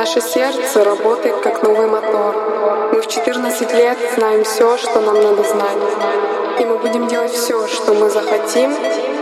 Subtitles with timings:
[0.00, 2.34] Наше сердце работает как новый мотор.
[2.90, 5.76] Мы в 14 лет знаем все, что нам надо знать.
[6.58, 8.74] И мы будем делать все, что мы захотим,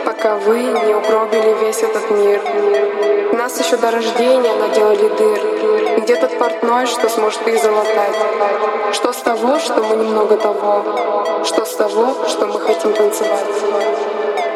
[0.05, 2.41] пока вы не угробили весь этот мир.
[3.33, 6.01] Нас еще до рождения наделали дыр.
[6.01, 8.15] Где тот портной, что сможет их залатать?
[8.93, 11.43] Что с того, что мы немного того?
[11.43, 14.08] Что с того, что мы хотим танцевать?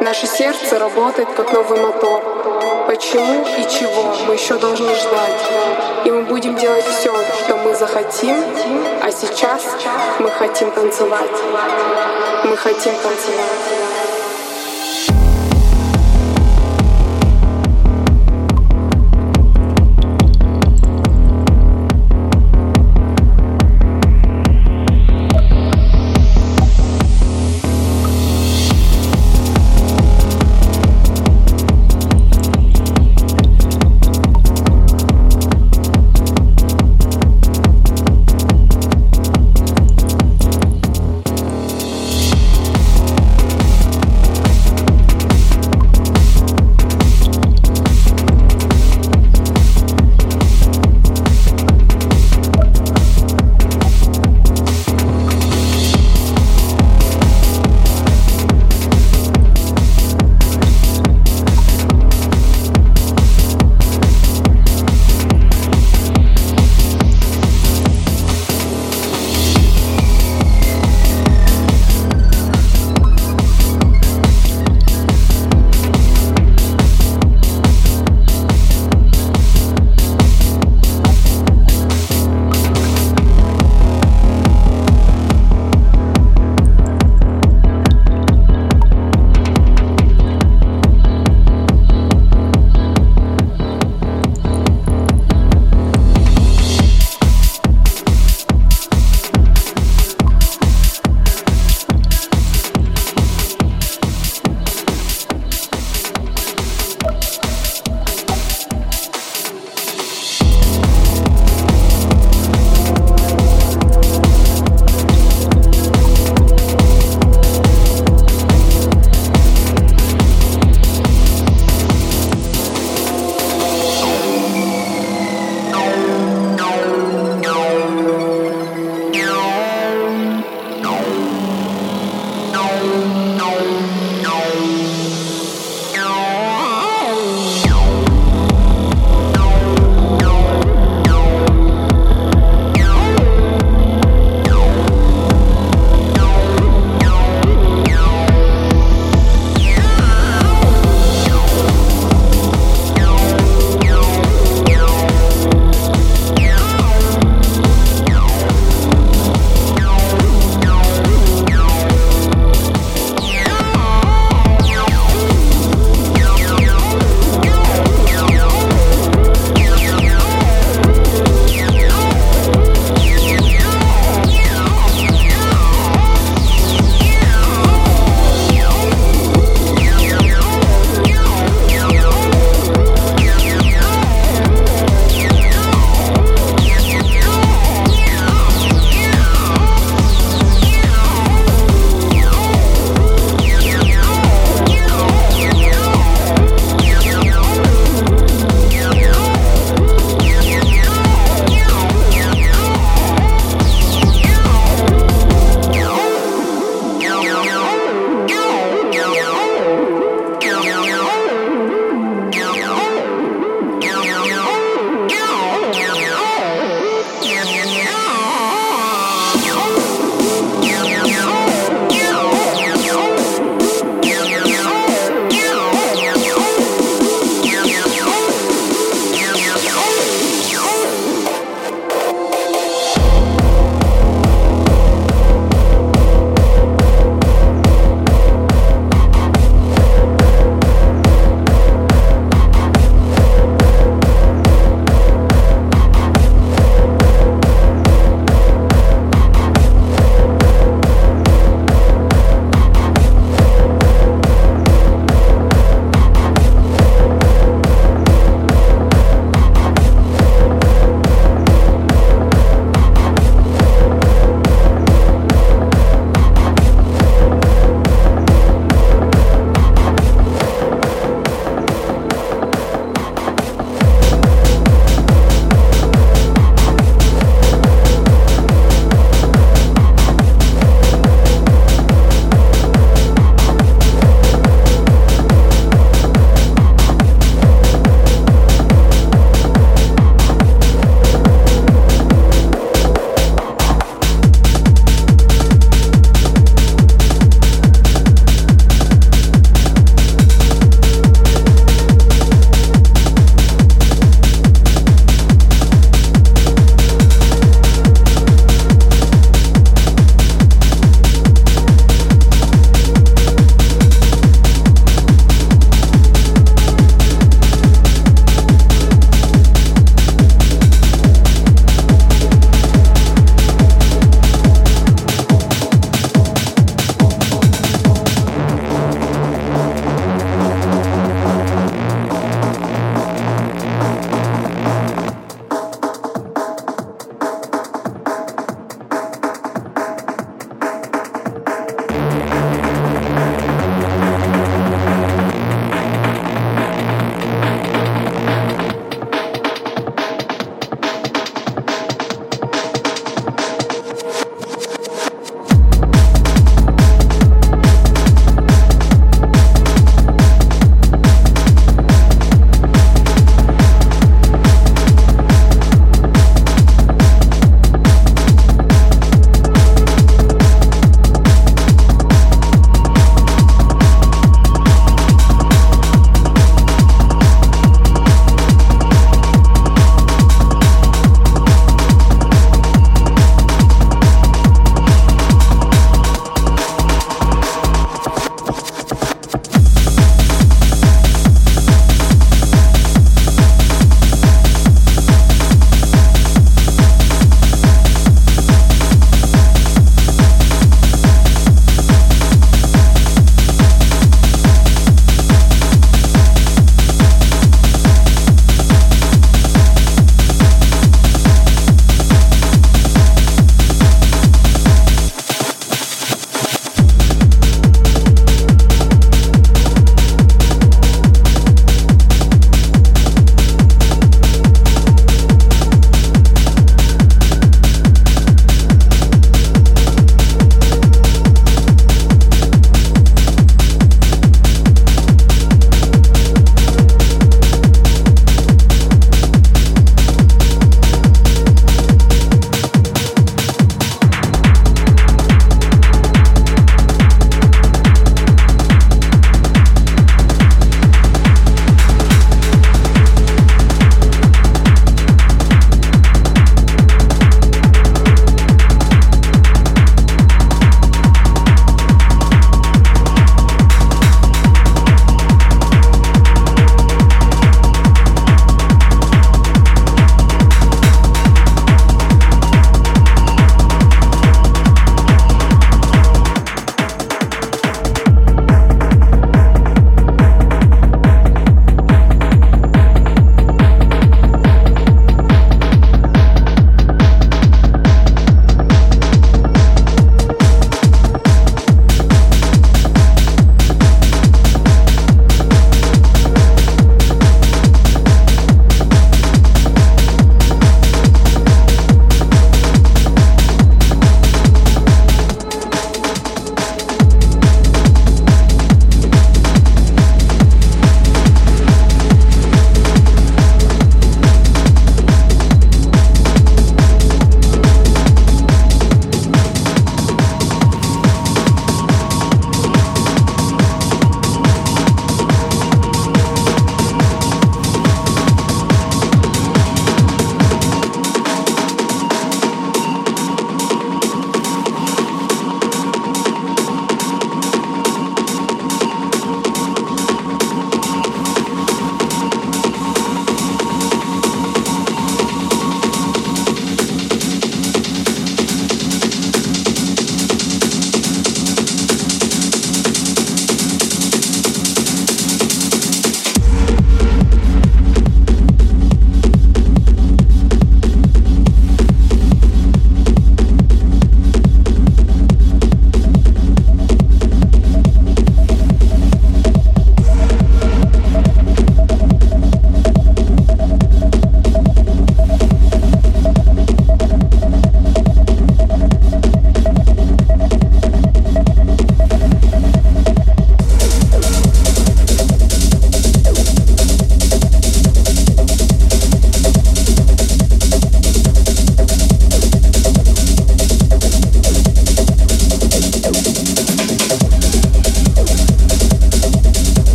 [0.00, 2.22] Наше сердце работает как новый мотор.
[2.86, 5.50] Почему и чего мы еще должны ждать?
[6.04, 7.12] И мы будем делать все,
[7.44, 8.36] что мы захотим,
[9.02, 9.62] а сейчас
[10.20, 11.42] мы хотим танцевать.
[12.44, 13.97] Мы хотим танцевать.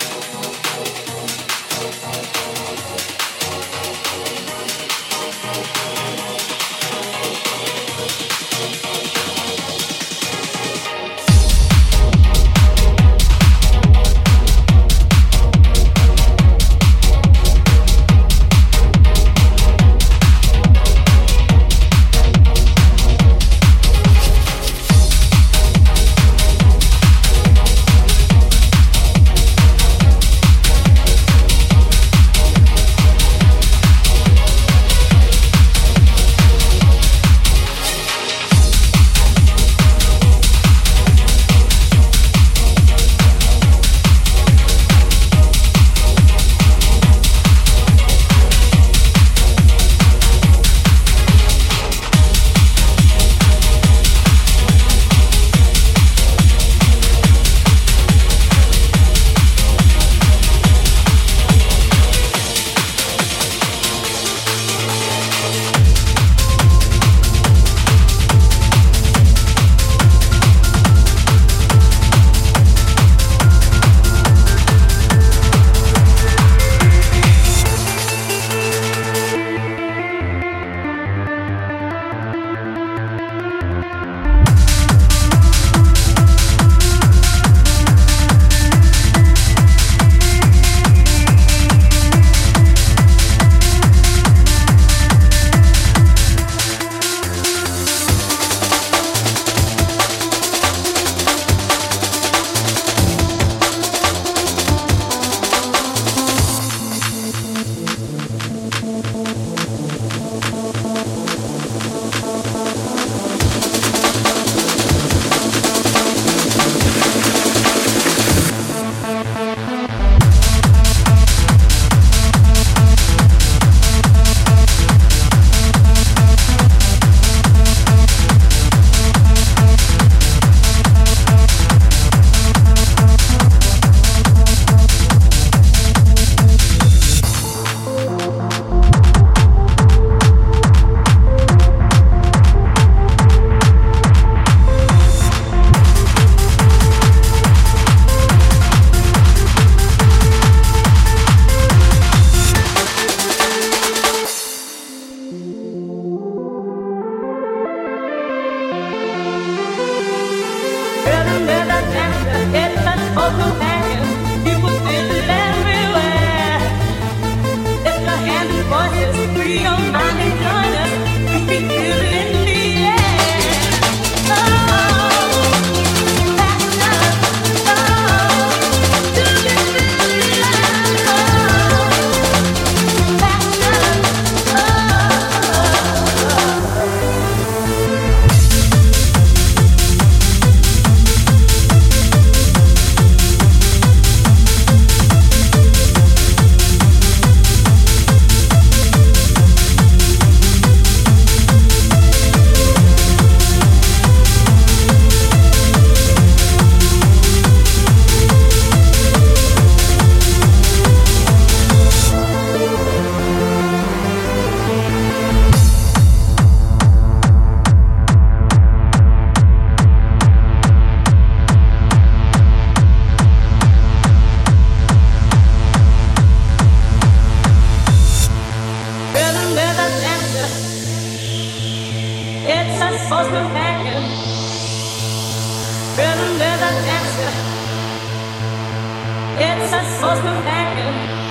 [240.03, 241.22] Posso do rap.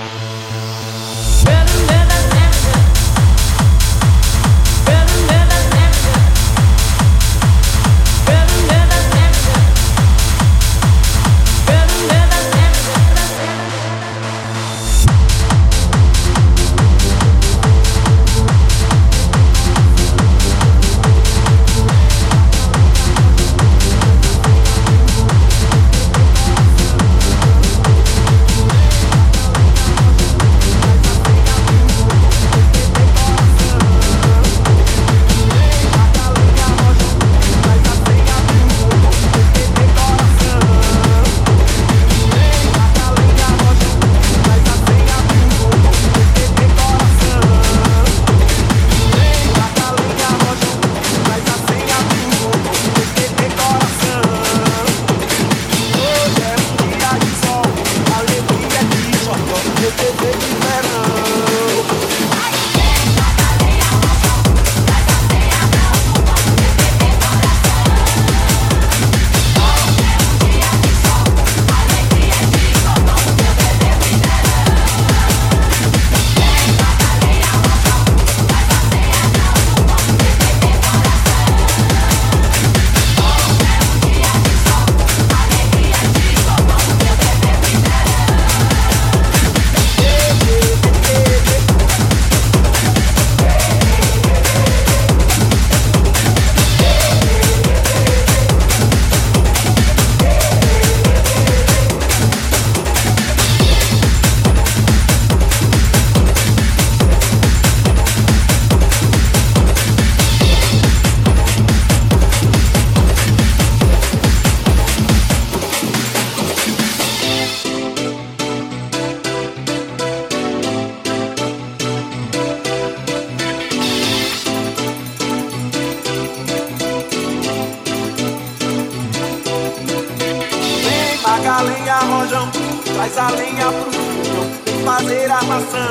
[133.02, 134.46] faz a lenha pro fogão,
[134.84, 135.88] fazer maçã.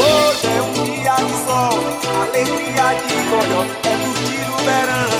[0.00, 1.78] Hoje é um dia de sol,
[2.22, 5.17] alegria de goió, é curtir o verão.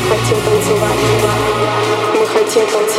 [0.00, 0.98] Хотим танцевать.
[2.14, 2.95] Мы хотим танцевать.